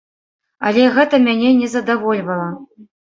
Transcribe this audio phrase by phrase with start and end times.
[0.69, 2.49] Але гэта мяне не задавольвала.